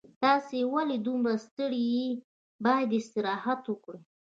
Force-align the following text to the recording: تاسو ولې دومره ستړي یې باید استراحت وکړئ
تاسو 0.23 0.55
ولې 0.73 0.97
دومره 1.07 1.33
ستړي 1.45 1.81
یې 1.95 2.07
باید 2.65 2.89
استراحت 2.99 3.61
وکړئ 3.67 4.01